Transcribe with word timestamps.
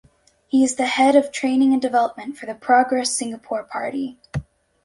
He 0.47 0.63
is 0.63 0.77
the 0.77 0.87
head 0.87 1.15
of 1.15 1.31
training 1.31 1.73
and 1.73 1.79
development 1.79 2.35
for 2.35 2.47
the 2.47 2.55
Progress 2.55 3.15
Singapore 3.15 3.63
Party. 3.65 4.17